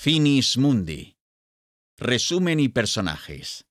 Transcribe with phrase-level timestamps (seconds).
[0.00, 1.16] Finis Mundi.
[1.98, 3.66] Resumen y personajes.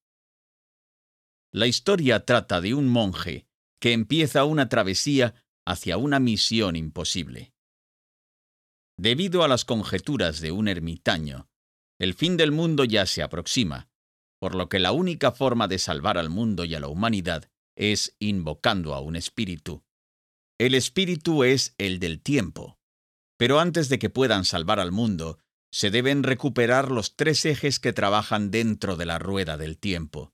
[1.53, 3.47] La historia trata de un monje
[3.79, 5.35] que empieza una travesía
[5.65, 7.53] hacia una misión imposible.
[8.97, 11.47] Debido a las conjeturas de un ermitaño,
[11.97, 13.87] el fin del mundo ya se aproxima,
[14.37, 18.17] por lo que la única forma de salvar al mundo y a la humanidad es
[18.19, 19.85] invocando a un espíritu.
[20.59, 22.77] El espíritu es el del tiempo.
[23.37, 25.39] Pero antes de que puedan salvar al mundo,
[25.71, 30.33] se deben recuperar los tres ejes que trabajan dentro de la rueda del tiempo,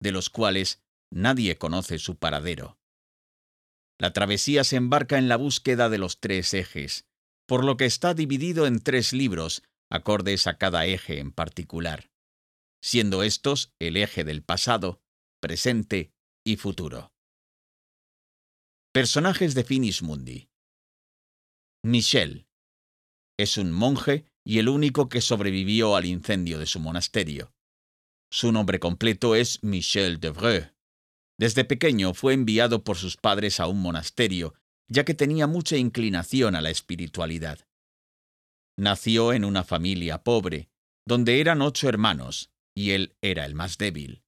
[0.00, 2.78] de los cuales nadie conoce su paradero.
[3.98, 7.06] La travesía se embarca en la búsqueda de los tres ejes,
[7.46, 12.10] por lo que está dividido en tres libros, acordes a cada eje en particular,
[12.82, 15.02] siendo estos el eje del pasado,
[15.40, 16.12] presente
[16.44, 17.12] y futuro.
[18.92, 20.50] Personajes de Finis Mundi.
[21.84, 22.46] Michel.
[23.38, 27.52] Es un monje y el único que sobrevivió al incendio de su monasterio.
[28.30, 30.72] Su nombre completo es Michel Devreux.
[31.38, 34.54] Desde pequeño fue enviado por sus padres a un monasterio,
[34.88, 37.66] ya que tenía mucha inclinación a la espiritualidad.
[38.78, 40.70] Nació en una familia pobre,
[41.06, 44.22] donde eran ocho hermanos, y él era el más débil.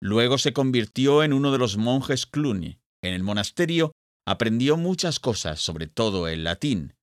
[0.00, 3.92] Luego se convirtió en uno de los monjes Cluny, en el monasterio
[4.26, 6.94] aprendió muchas cosas, sobre todo el latín.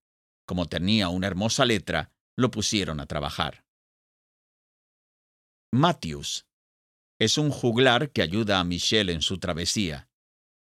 [0.52, 3.64] Como tenía una hermosa letra, lo pusieron a trabajar.
[5.72, 6.46] Matthews.
[7.18, 10.10] Es un juglar que ayuda a Michel en su travesía.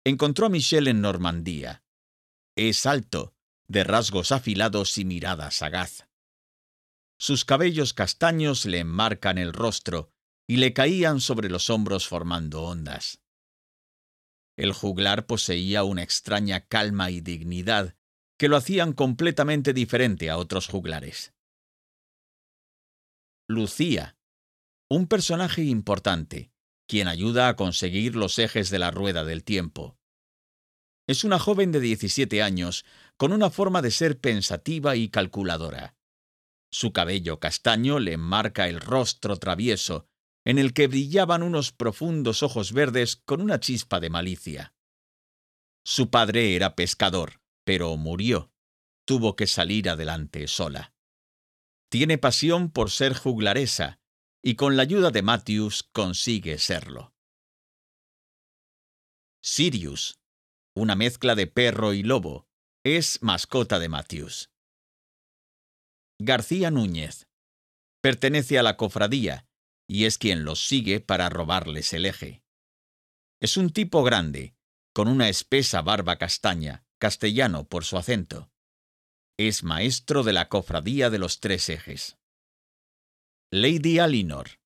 [0.05, 1.83] Encontró a Michel en Normandía.
[2.55, 3.33] Es alto,
[3.67, 6.07] de rasgos afilados y mirada sagaz.
[7.17, 10.11] Sus cabellos castaños le enmarcan el rostro
[10.47, 13.23] y le caían sobre los hombros formando ondas.
[14.55, 17.95] El juglar poseía una extraña calma y dignidad
[18.39, 21.33] que lo hacían completamente diferente a otros juglares.
[23.49, 24.17] Lucía,
[24.89, 26.51] un personaje importante,
[26.87, 29.99] quien ayuda a conseguir los ejes de la rueda del tiempo.
[31.05, 32.85] Es una joven de 17 años,
[33.17, 35.97] con una forma de ser pensativa y calculadora.
[36.71, 40.07] Su cabello castaño le marca el rostro travieso
[40.45, 44.73] en el que brillaban unos profundos ojos verdes con una chispa de malicia.
[45.83, 47.38] Su padre era pescador,
[47.69, 48.51] pero murió.
[49.05, 50.91] Tuvo que salir adelante sola.
[51.91, 53.99] Tiene pasión por ser juglaresa,
[54.43, 57.13] y con la ayuda de Matthews consigue serlo.
[59.43, 60.19] Sirius,
[60.75, 62.47] una mezcla de perro y lobo,
[62.83, 64.49] es mascota de Matthews.
[66.17, 67.27] García Núñez.
[68.01, 69.47] Pertenece a la cofradía
[69.87, 72.41] y es quien los sigue para robarles el eje.
[73.39, 74.55] Es un tipo grande,
[74.91, 78.51] con una espesa barba castaña, castellano por su acento.
[79.37, 82.17] Es maestro de la cofradía de los tres ejes.
[83.51, 84.59] Lady Alinor.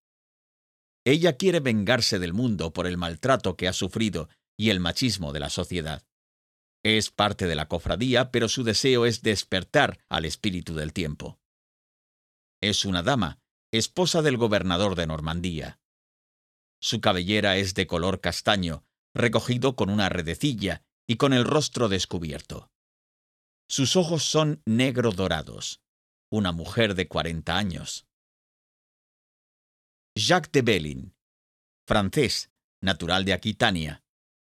[1.06, 5.40] Ella quiere vengarse del mundo por el maltrato que ha sufrido y el machismo de
[5.40, 6.06] la sociedad.
[6.84, 11.40] Es parte de la cofradía, pero su deseo es despertar al espíritu del tiempo.
[12.62, 13.40] Es una dama,
[13.72, 15.80] esposa del gobernador de Normandía.
[16.82, 22.72] Su cabellera es de color castaño, recogido con una redecilla y con el rostro descubierto.
[23.70, 25.82] Sus ojos son negro dorados.
[26.32, 28.08] Una mujer de 40 años.
[30.16, 31.16] Jacques de Bellin,
[31.88, 34.04] francés, natural de Aquitania.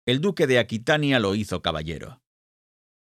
[0.06, 2.22] El duque de Aquitania lo hizo caballero.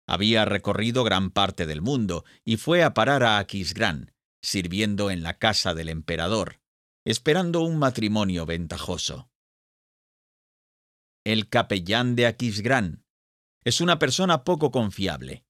[0.08, 5.38] Había recorrido gran parte del mundo y fue a parar a Aquisgrán, sirviendo en la
[5.38, 6.60] casa del emperador,
[7.04, 9.30] esperando un matrimonio ventajoso.
[11.24, 13.05] El capellán de Aquisgrán
[13.66, 15.44] es una persona poco confiable.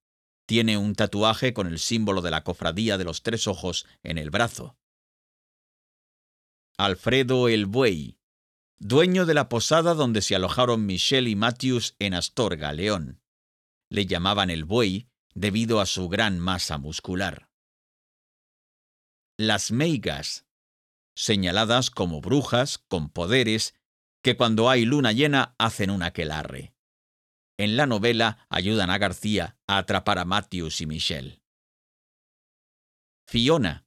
[0.47, 4.31] Tiene un tatuaje con el símbolo de la cofradía de los tres ojos en el
[4.31, 4.77] brazo.
[6.79, 8.19] Alfredo el Buey,
[8.79, 13.21] dueño de la posada donde se alojaron Michel y Matthews en Astorga, León.
[13.91, 17.47] Le llamaban el Buey debido a su gran masa muscular
[19.39, 20.47] las meigas,
[21.15, 23.75] señaladas como brujas con poderes
[24.23, 26.76] que cuando hay luna llena hacen un aquelarre.
[27.59, 31.43] En la novela ayudan a García a atrapar a Matthews y Michelle.
[33.27, 33.87] Fiona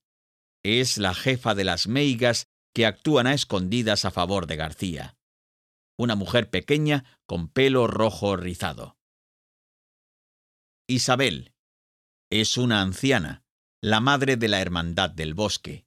[0.64, 5.18] es la jefa de las meigas que actúan a escondidas a favor de García.
[5.98, 8.98] Una mujer pequeña con pelo rojo rizado.
[10.88, 11.54] Isabel
[12.32, 13.44] es una anciana
[13.82, 15.86] la madre de la Hermandad del Bosque.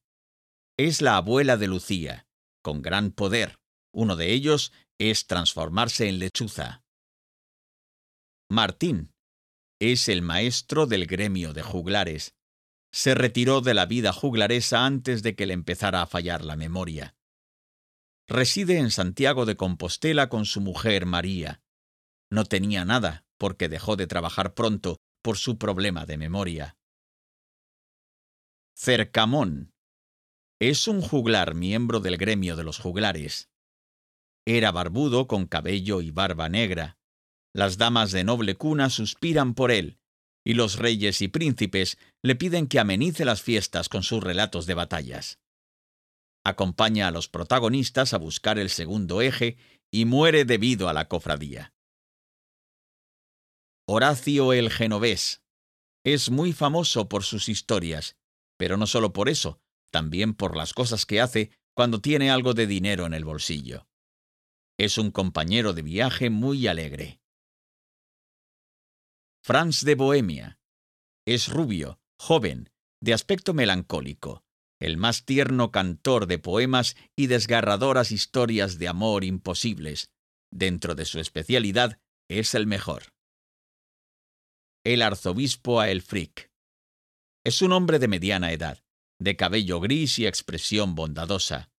[0.79, 2.27] Es la abuela de Lucía,
[2.63, 3.59] con gran poder.
[3.93, 6.83] Uno de ellos es transformarse en lechuza.
[8.53, 9.15] Martín
[9.81, 12.35] es el maestro del gremio de juglares.
[12.93, 17.17] se retiró de la vida juglaresa antes de que le empezara a fallar la memoria.
[18.29, 21.63] Reside en Santiago de Compostela con su mujer María.
[22.31, 26.77] No tenía nada porque dejó de trabajar pronto por su problema de memoria.
[28.77, 29.73] Cercamón.
[30.61, 33.49] Es un juglar miembro del gremio de los juglares.
[34.45, 36.99] Era barbudo con cabello y barba negra.
[37.55, 39.99] Las damas de noble cuna suspiran por él,
[40.45, 44.75] y los reyes y príncipes le piden que amenice las fiestas con sus relatos de
[44.75, 45.39] batallas.
[46.45, 49.57] Acompaña a los protagonistas a buscar el segundo eje
[49.93, 51.73] y muere debido a la cofradía.
[53.87, 55.43] Horacio el Genovés.
[56.05, 58.17] Es muy famoso por sus historias,
[58.57, 59.61] pero no solo por eso,
[59.93, 63.87] también por las cosas que hace cuando tiene algo de dinero en el bolsillo.
[64.79, 67.22] Es un compañero de viaje muy alegre.
[69.45, 70.61] Franz de Bohemia.
[71.27, 74.45] Es rubio, joven, de aspecto melancólico,
[74.79, 80.13] el más tierno cantor de poemas y desgarradoras historias de amor imposibles.
[80.53, 81.99] Dentro de su especialidad,
[82.29, 83.15] es el mejor.
[84.85, 86.53] El arzobispo Aelfric.
[87.45, 88.85] Es un hombre de mediana edad,
[89.19, 91.73] de cabello gris y expresión bondadosa.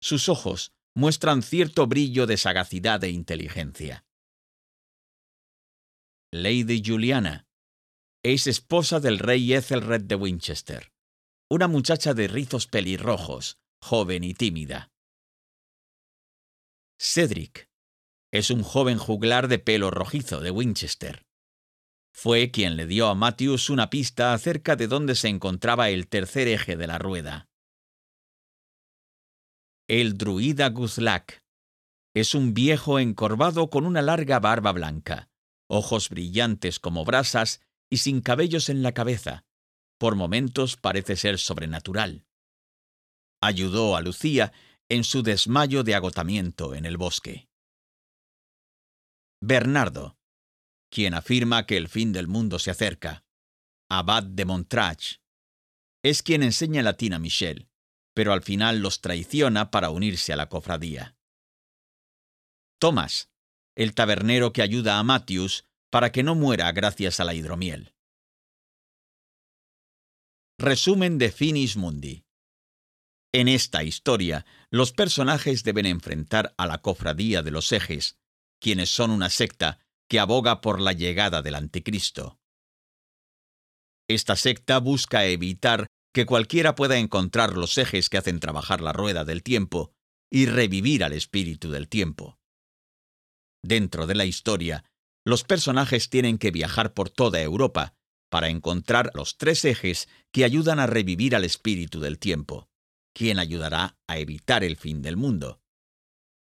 [0.00, 4.07] Sus ojos muestran cierto brillo de sagacidad e inteligencia.
[6.30, 7.46] Lady Juliana.
[8.22, 10.92] Es esposa del rey Ethelred de Winchester,
[11.50, 14.90] una muchacha de rizos pelirrojos, joven y tímida.
[17.00, 17.70] Cedric.
[18.30, 21.24] Es un joven juglar de pelo rojizo de Winchester.
[22.12, 26.46] Fue quien le dio a Matthews una pista acerca de dónde se encontraba el tercer
[26.46, 27.48] eje de la rueda.
[29.88, 31.42] El druida Guzlak.
[32.14, 35.27] Es un viejo encorvado con una larga barba blanca
[35.68, 37.60] ojos brillantes como brasas
[37.90, 39.44] y sin cabellos en la cabeza.
[39.98, 42.26] Por momentos parece ser sobrenatural.
[43.40, 44.52] Ayudó a Lucía
[44.88, 47.48] en su desmayo de agotamiento en el bosque.
[49.40, 50.18] Bernardo,
[50.90, 53.24] quien afirma que el fin del mundo se acerca.
[53.88, 55.20] Abad de Montrach.
[56.02, 57.68] Es quien enseña latín a Michel,
[58.14, 61.16] pero al final los traiciona para unirse a la cofradía.
[62.78, 63.30] Tomás,
[63.78, 67.94] el tabernero que ayuda a Matthews para que no muera gracias a la hidromiel.
[70.58, 72.24] Resumen de Finis Mundi.
[73.32, 78.18] En esta historia, los personajes deben enfrentar a la cofradía de los ejes,
[78.60, 79.78] quienes son una secta
[80.08, 82.40] que aboga por la llegada del anticristo.
[84.08, 89.24] Esta secta busca evitar que cualquiera pueda encontrar los ejes que hacen trabajar la rueda
[89.24, 89.92] del tiempo
[90.32, 92.37] y revivir al espíritu del tiempo.
[93.68, 94.82] Dentro de la historia,
[95.26, 97.92] los personajes tienen que viajar por toda Europa
[98.30, 102.70] para encontrar los tres ejes que ayudan a revivir al espíritu del tiempo,
[103.14, 105.60] quien ayudará a evitar el fin del mundo.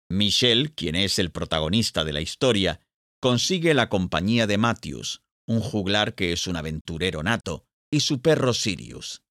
[0.09, 2.79] Michel, quien es el protagonista de la historia,
[3.21, 8.55] consigue la compañía de Matthews, un juglar que es un aventurero nato, y su perro
[8.55, 9.21] Sirius.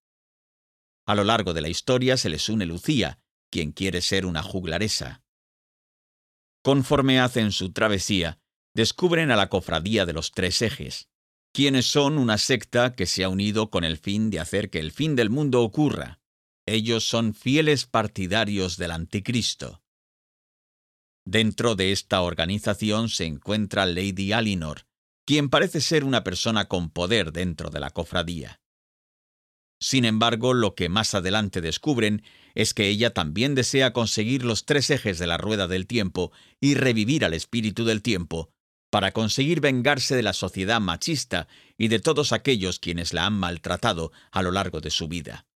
[1.05, 3.19] A lo largo de la historia se les une Lucía,
[3.51, 5.22] quien quiere ser una juglaresa.
[6.63, 8.39] Conforme hacen su travesía,
[8.73, 11.09] descubren a la Cofradía de los Tres Ejes,
[11.53, 14.91] quienes son una secta que se ha unido con el fin de hacer que el
[14.91, 16.21] fin del mundo ocurra.
[16.65, 19.83] Ellos son fieles partidarios del Anticristo.
[21.25, 24.87] Dentro de esta organización se encuentra Lady Alinor,
[25.25, 28.62] quien parece ser una persona con poder dentro de la cofradía.
[29.83, 32.23] Sin embargo, lo que más adelante descubren
[32.55, 36.75] es que ella también desea conseguir los tres ejes de la rueda del tiempo y
[36.75, 38.49] revivir al espíritu del tiempo
[38.89, 44.13] para conseguir vengarse de la sociedad machista y de todos aquellos quienes la han maltratado
[44.31, 45.47] a lo largo de su vida.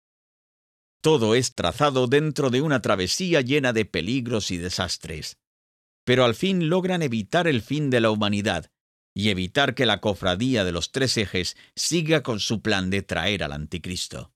[1.03, 5.39] Todo es trazado dentro de una travesía llena de peligros y desastres.
[6.05, 8.73] Pero al fin logran evitar el fin de la humanidad
[9.17, 13.45] y evitar que la cofradía de los tres ejes siga con su plan de traer
[13.45, 14.36] al anticristo.